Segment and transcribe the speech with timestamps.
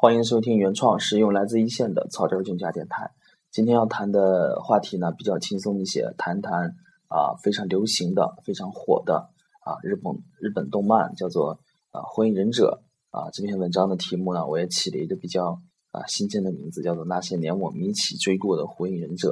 [0.00, 3.10] 欢迎收听原创实用来自一线的草根竞价电台。
[3.50, 6.76] 今天要谈的话题呢比较轻松一些，谈谈
[7.08, 11.58] 啊非常流行的、非常火的啊日本日本动漫，叫做
[11.90, 12.80] 啊《火影忍者》
[13.18, 13.28] 啊。
[13.32, 15.60] 这篇文章的题目呢，我也起了一个比较
[15.90, 19.30] 啊新鲜的名字，叫做《那些年我们一起追过的火影忍者》。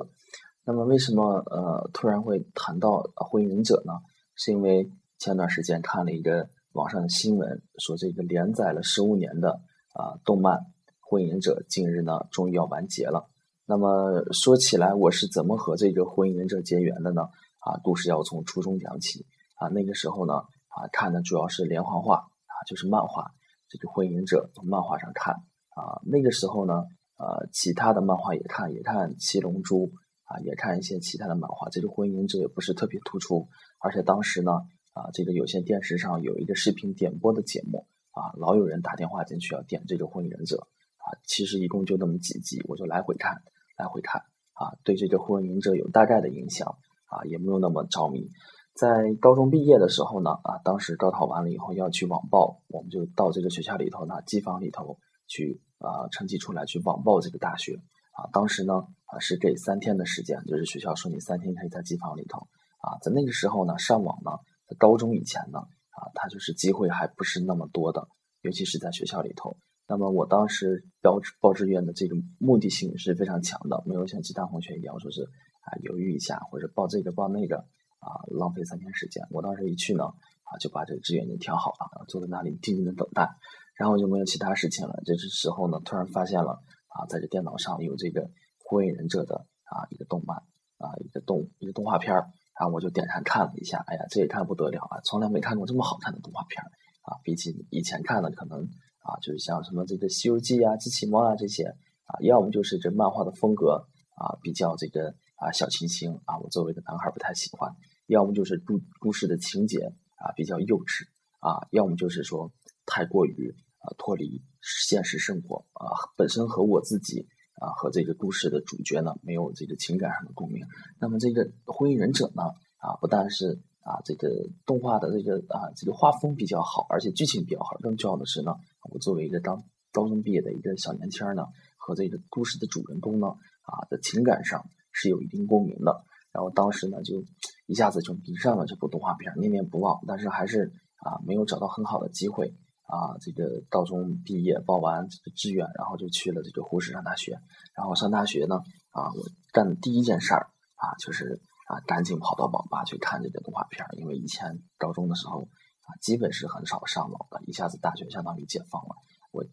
[0.65, 2.89] 那么为什么呃突然会谈到
[3.25, 3.93] 《火影忍者》呢？
[4.35, 4.91] 是因为
[5.21, 9.61] 前段时间看了一个网上的新闻，说这个连载了十五年的
[9.97, 10.59] 啊动漫
[11.01, 13.31] 《火影忍者》近日呢终于要完结了。
[13.65, 17.23] 那么说起来，我是怎么和这个《火影忍者》结缘的呢？
[17.59, 19.25] 啊，故事要从初中讲起
[19.57, 19.69] 啊。
[19.69, 20.35] 那个时候呢
[20.69, 23.31] 啊看的主要是连环画啊，就是漫画，
[23.69, 25.35] 这个《火影忍者》从漫画上看
[25.71, 26.03] 啊。
[26.05, 26.75] 那个时候呢
[27.17, 29.89] 呃其他的漫画也看，也看《七龙珠》。
[30.29, 33.47] 啊，也看一些其他的漫画，这个《火影忍者》也不是特别突出，
[33.79, 34.51] 而且当时呢，
[34.93, 43.43] 啊，这个有线电视上有一个视频点播的节目，啊，老有人打电话进去要点这个《火影忍者》，啊，其实一共就那么几集，我就来回看，
[43.77, 44.23] 来回看，
[44.55, 46.67] 啊，对这个《火影忍者》有大概的印象，
[47.11, 48.27] 啊，也没有那么着迷。
[48.73, 57.75] 在高中毕业的时候呢，啊，当时高考完了以后要去网报，我们就到这个学校里头呢，机房里头去，啊，成绩出来去网报这个大学。
[58.17, 58.73] 啊，当时呢，
[59.05, 62.41] 啊是给三天的时间，就是学校说你三天可以在机房里头，
[62.81, 64.31] 啊，在那个时候呢，上网呢，
[64.67, 68.09] 在高中以前呢，啊，它就是机会还不是那么多的，
[68.47, 69.59] 尤其是在学校里头。
[69.87, 75.23] 那么我当时报报志愿的这个目的性是非常强的，没有像其他同学一样说是
[75.61, 77.59] 啊犹豫一下或者报这个报那个
[77.99, 79.27] 啊浪费三天时间。
[79.31, 83.29] 我当时一去呢，啊就把这个志愿就填好了，坐在那里静静的等待，
[83.77, 85.03] 然后就没有其他事情了。
[85.05, 86.63] 这时候呢，突然发现了。
[86.97, 88.23] 啊，在这电脑上有这个
[88.65, 90.39] 《火影忍者》的啊一个动漫
[90.79, 94.97] 啊一个动一个动画片儿，然后我就点开看了一下，哎呀，这也看不得了啊！
[95.05, 96.73] 从来没看过这么好看的动画片儿
[97.07, 97.17] 啊！
[97.23, 98.61] 比起以前看的，可能
[98.99, 101.65] 啊就是像什么这个《西游记》啊、《机器猫》啊这些
[102.05, 107.71] 啊，要么就是这漫画的风格啊比较这个啊小清新啊，我作为一个男孩不太喜欢；
[108.09, 109.79] 要么就是故故事的情节
[110.17, 111.07] 啊比较幼稚
[111.41, 112.53] 啊，要么就是说
[112.85, 113.55] 太过于。
[113.79, 115.87] 啊，脱离现实生活啊，
[116.17, 117.29] 本身和我自己
[117.61, 120.67] 啊，和这个故事的主角呢，没有这个情感上的共鸣。
[120.99, 122.43] 那么这个《火影忍者》呢，
[122.79, 124.29] 啊，不但是啊，这个
[124.67, 127.77] 动画的这个啊，这个画风比较好，而且剧情比较好。
[127.81, 128.51] 更重要的是呢，
[128.91, 131.45] 我作为一个刚高中毕业的一个小年轻呢，
[131.77, 133.29] 和这个故事的主人公呢，
[133.63, 136.05] 啊的情感上是有一定共鸣的。
[136.33, 137.23] 然后当时呢，就
[137.67, 140.03] 一下子就迷上了这部动画片，念念不忘。
[140.09, 142.53] 但是还是啊，没有找到很好的机会。
[142.89, 147.37] 啊，这个高中毕业报完这个志愿，然后就去了这个湖北上大学。
[147.75, 148.57] 然后上大学呢，
[148.91, 149.23] 啊，我
[149.53, 153.91] 干的第一件事儿啊，就是啊，赶紧跑到网吧去看这个动画片儿。
[153.99, 155.49] 因为以前高中的时候
[155.85, 158.97] 啊，基本是很少上网的，一下子大学相当于解放了。
[159.31, 159.45] 我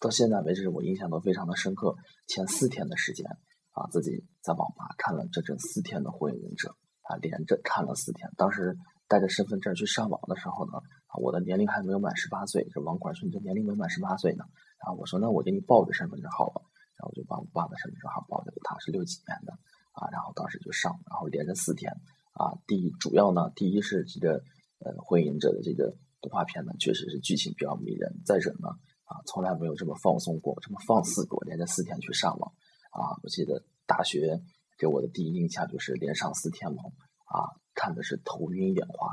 [0.00, 1.94] 到现在为止，我印象都非常的深刻。
[2.26, 3.26] 前四天的时间
[3.72, 6.68] 啊，自己在网吧看了整整四天的《火影忍者》，
[7.02, 8.30] 啊，连着看了四天。
[8.36, 8.76] 当时。
[9.08, 12.66] 带着身份证去上网的时候呢，啊，我的年龄还没有满十八岁。
[12.74, 14.42] 这网管说你这年龄没满十八岁呢，
[14.82, 16.60] 然后我说那我给你报个身份证号吧，
[16.98, 19.54] 然后我就把我爸的身份证号报给了他，是六几年的，
[19.96, 21.90] 啊，然后当时就上，然后连着四天，
[22.34, 24.44] 啊，第一主要呢，第一是这个
[24.84, 28.68] 呃火影者的这个动画片呢，确实是剧情比较迷人，再者呢，
[29.04, 32.52] 啊，从来没有这么放松过，这么放肆过，连着四天去上网，
[32.92, 34.40] 啊，我记得大学
[34.78, 36.86] 给我的第一印象就是连上四天网，
[37.26, 37.56] 啊。
[37.78, 39.06] 看的是头晕眼花，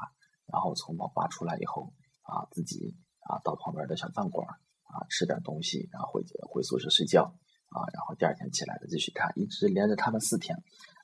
[0.46, 1.92] 然后从网吧出来以后
[2.22, 4.48] 啊，自己啊到旁边的小饭馆
[4.84, 7.36] 啊吃点东西，然后回回宿舍睡觉
[7.74, 10.56] 啊，然后第二天起来再继续看，一直连着看了四天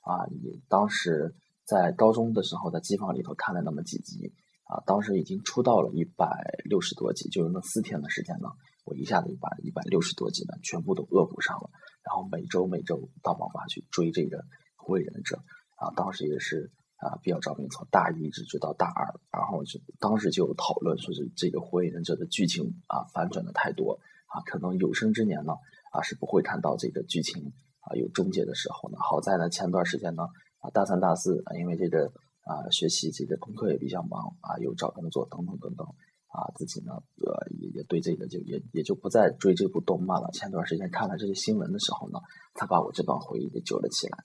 [0.04, 0.24] 啊。
[0.30, 4.32] 你当时在高中的时候，在机房里头看了那么几集
[4.64, 6.26] 啊，当时已经出到了一百
[6.64, 8.48] 六十多集，就是那四天的时间呢，
[8.84, 11.70] 我一下子就把一百六十多集呢全部都恶补上了，
[12.04, 14.38] 然后每周每周到网吧去追这个
[14.76, 15.36] 《火影忍者》
[15.84, 16.70] 啊，当时也是。
[17.00, 25.54] 啊，比较着迷，从大一一直追到大二，然后就当时就讨论，说是这个《火影忍者》的剧情啊反转的太多啊，可能有生之年呢
[25.90, 28.96] 啊是不会看到这个剧情啊有终结的时候呢。
[28.98, 30.24] 好在呢，前段时间呢
[30.58, 32.06] 啊大三大四啊，因为这个
[32.42, 35.86] 啊学习这个功课也比较忙啊，又找工作等等等等
[36.28, 40.30] 啊，自己呢呃也也对这个就也也就不再追这部动漫了。
[40.32, 42.18] 前段时间看了这些新闻的时候呢，
[42.54, 44.18] 才把我这段回忆给揪了起来。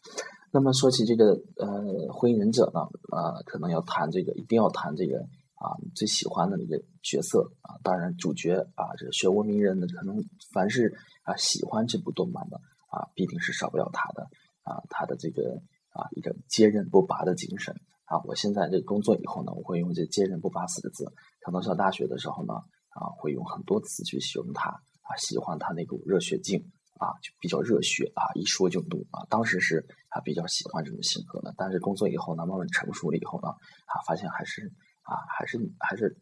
[0.51, 2.79] 那么说起这个呃火影忍者呢，
[3.09, 5.17] 啊可能要谈这个，一定要谈这个
[5.55, 10.15] 啊最喜欢的那个角色啊，当然主角啊这个漩涡鸣人呢，可能
[10.53, 10.93] 凡是
[11.25, 12.57] 啊喜欢这部动漫的
[12.87, 14.29] 啊，必定是少不了他的
[14.63, 17.75] 啊他的这个啊一个坚韧不拔的精神
[18.05, 18.21] 啊。
[18.23, 21.11] 我现在这工作以后呢，我会用这坚韧不拔四个字，
[21.41, 22.53] 可能上大学的时候呢
[22.89, 29.25] 啊会用很多词去形容他啊喜欢他那股热血劲啊，就比较热血啊，一说就怒啊。
[29.29, 36.17] 当时是啊比较喜欢这种性格的，但是工作以后呢，慢慢成熟了以后呢，啊发现还是啊还是还是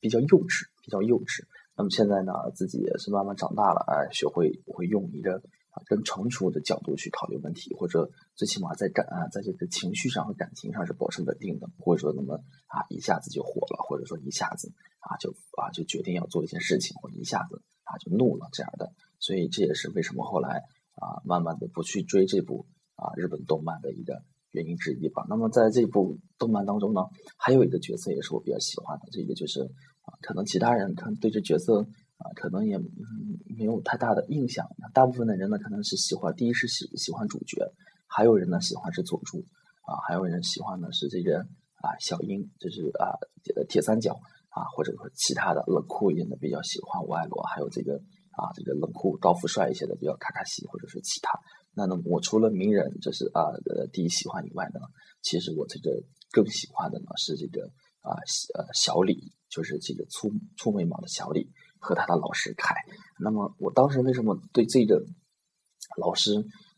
[0.00, 1.42] 比较幼稚，比较幼稚。
[1.78, 5.36] 那么现在呢，自己也是慢慢长大了，哎，学会会用一个
[5.70, 12.34] 啊更成熟的角度去考虑问题，或者最起码在感啊，在这个情绪上和感情上是保持稳定的，不会说那么
[12.66, 18.92] 啊一下子就火了，或者说一下子啊就啊就决定要做一件事情，或一下子啊就怒了这样的。
[19.20, 20.64] 所以这也是为什么后来
[20.96, 22.66] 啊慢慢的不去追这部
[22.96, 25.24] 啊日本动漫的一个原因之一吧。
[25.28, 27.02] 那么在这部动漫当中呢，
[27.36, 29.70] 还有一个角色也是我比较喜欢的，这个就是。
[30.20, 31.80] 可能其他人可能对这角色
[32.18, 32.76] 啊，可能也
[33.56, 34.66] 没有太大的印象。
[34.92, 37.56] 大部分的人呢，可能是喜欢第一是喜喜欢主角，
[38.06, 39.38] 还有人呢喜欢是佐助
[39.86, 41.38] 啊，还有人喜欢的是这个
[41.76, 43.14] 啊小樱，就是啊
[43.68, 44.12] 铁三角
[44.50, 47.94] 啊，或者说其他的冷酷一点的比较喜欢我爱罗，还有这个
[48.32, 51.38] 啊这个冷酷高富帅一些的比较卡卡西，或者是其他。
[51.72, 54.80] 那呢，我除了鸣人就是啊呃第一喜欢以外呢，
[55.22, 57.66] 其实我这个更喜欢的呢是这个
[58.00, 58.18] 啊
[58.54, 59.32] 呃小李。
[59.48, 62.74] 就是这个粗粗眉毛的小李和他的老师凯。
[63.18, 65.04] 那么我当时为什么对这个
[65.96, 66.32] 老师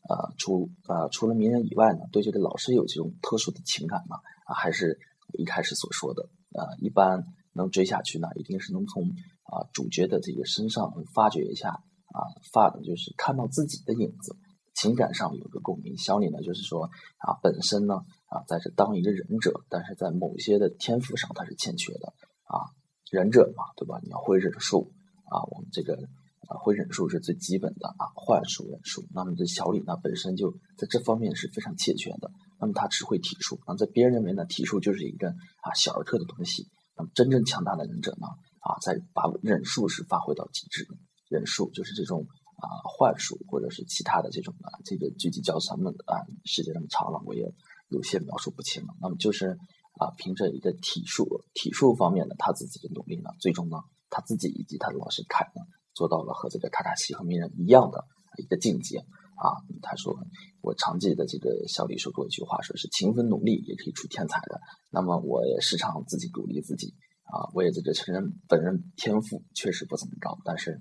[0.08, 4.16] 呃除呃除了鸣人以外呢，对这个老师有这种特殊的情感呢？
[4.46, 4.98] 啊，还是
[5.38, 9.04] 一开始所说的呃，一般能追下去呢，一定是能从
[9.44, 12.18] 啊主角的这个身上发掘一下啊
[12.52, 14.36] 发的就是看到自己的影子，
[14.74, 15.96] 情感上有个共鸣。
[15.98, 16.84] 小李呢，就是说
[17.18, 17.94] 啊本身呢
[18.26, 22.12] 啊在这当一个忍者，但是在某些的天赋上他是欠缺的。
[22.50, 22.66] 啊，
[23.12, 24.00] 忍者嘛，对吧？
[24.02, 24.90] 你要会忍术
[25.30, 25.94] 啊，我们这个
[26.48, 29.06] 啊会忍术是最基本的啊，幻术、忍术。
[29.14, 32.28] 那么这小李呢，本身就在这方面是非常欠缺的。
[32.58, 36.66] 那么他只会体术，那在别人认为呢，体术就是一个啊小儿科的东西。
[36.96, 38.26] 那么真正强大的忍者呢，
[38.58, 40.88] 啊，在把忍术是发挥到极致。
[41.28, 42.26] 忍术就是这种
[42.56, 46.26] 啊幻术或者是其他的这种啊，这个具体叫什么啊？
[46.44, 47.48] 时间那么长了，我也
[47.90, 48.88] 有些描述不清了。
[49.00, 49.56] 那么就是。
[49.98, 53.78] 啊，凭着一个体术、体术方面的他自己的努力呢，最终呢，
[54.08, 55.62] 他自己以及他的老师凯呢，
[55.94, 58.04] 做到了和这个卡卡西和鸣人一样的
[58.38, 59.04] 一个境界。
[59.40, 60.14] 啊，他说，
[60.60, 64.60] 我常记得这个小李说过一句话，说是勤奋努力也可以出天才的。
[64.90, 66.92] 那么我也时常自己鼓励自己，
[67.24, 70.72] 啊，我也在这承认本人天赋确实不怎么高，但是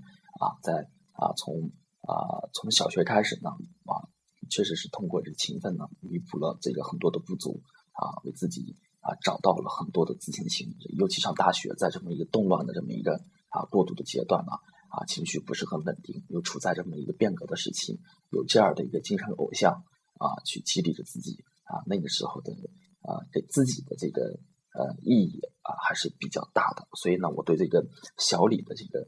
[0.42, 0.74] 啊，在
[1.14, 1.72] 啊从
[2.02, 3.50] 啊从小学开始呢，
[3.86, 4.04] 啊，
[4.50, 7.62] 确实是通过这个勤奋呢，弥补了这个很多的不足，
[7.94, 8.76] 啊，为自己。
[9.24, 14.52] 找到了很多的自信心，尤其上大学，在这么一个动乱的这么一个啊过渡的阶段呢，
[14.90, 18.00] 啊，情绪不是很稳定，又处在这么一个变革的时期，
[18.30, 19.84] 有这样的一个精神偶像
[20.18, 22.54] 啊，去激励着自己啊，那个时候的
[23.02, 24.40] 啊，给自己的这个
[24.74, 27.86] 呃意义啊还是比较大的，所以呢，我对这个
[28.18, 29.08] 小李的这个。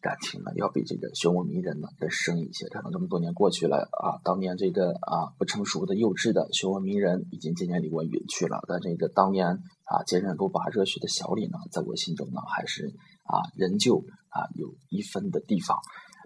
[0.00, 2.66] 感情呢，要比这个漩涡鸣人呢更深一些。
[2.68, 8.64] 可能这么多年过去了啊，当年这个啊不成熟的、幼稚的漩涡鸣人已经渐渐离我远去了。
[8.66, 9.46] 但这个当年
[9.84, 12.94] 啊坚韧不拔、热血的小李呢，在我心中呢，还是
[13.24, 15.76] 啊仍旧啊有一分的地方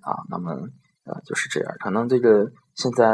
[0.03, 0.23] 啊。
[0.31, 0.53] 那么
[1.05, 1.75] 呃就是这样。
[1.81, 3.05] 可能这个现在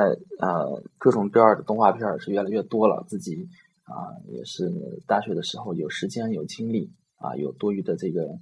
[0.40, 3.48] 呃各种各样的动画片是越来越多了，自己
[3.84, 4.70] 啊也是
[5.06, 8.38] 大学的时候有时间、有精力啊，有多余的这个。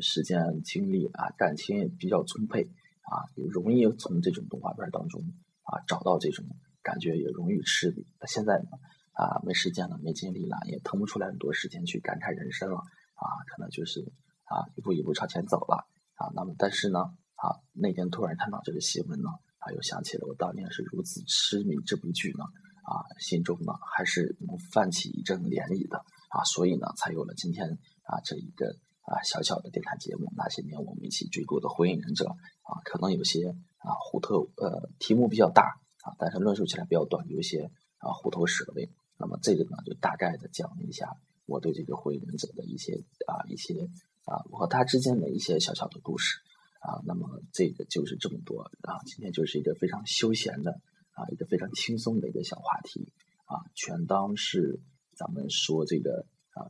[0.00, 2.62] 时间、精力啊，感情也比较充沛
[3.02, 5.20] 啊，也容易从这种动画片当中
[5.62, 6.44] 啊找到这种
[6.82, 8.06] 感觉，也容易吃力。
[8.20, 8.68] 那现在呢
[9.12, 14.00] 啊，没时间了，没精力了，也腾不出来很多时间去感慨人生了啊，可能就是
[14.44, 16.30] 啊一步一步朝前走了啊。
[16.34, 17.00] 那么，但是呢
[17.36, 22.44] 啊，那天突然看到这个新闻呢啊，又想起了我当年是如此痴迷这部剧呢
[22.84, 28.76] 啊，心中呢还是能泛起一阵涟漪的啊，所以呢，才有了今天啊这一个。
[29.08, 33.48] 啊，小小的电台节目，那些年我们一起追过的《火影忍者》啊，可能有些
[33.78, 38.90] 啊虎头呃题目比较大啊，但是论述起来比较短，有一些啊虎头蛇尾。
[39.16, 43.88] 那么这个呢，就大概的讲了一下我对这个《火影忍者》的一些啊一些
[44.26, 46.38] 啊我和他之间的一些小小的故事
[46.80, 47.00] 啊。
[47.06, 53.10] 那么这个就是这么多啊，今天就是一个非常休闲的啊一个非常轻松的一个小话题
[53.46, 54.80] 啊，全当是
[55.16, 56.26] 咱们说这个。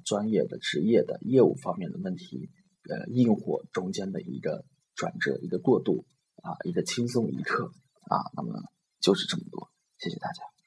[0.08, 2.48] 专业的、职业的、业务方面的问题，
[2.88, 6.06] 呃，硬货中间的一个转折、一个过渡，
[6.42, 7.66] 啊，一个轻松一刻，
[8.08, 8.58] 啊，那么
[9.00, 10.57] 就是这么多，谢谢大家。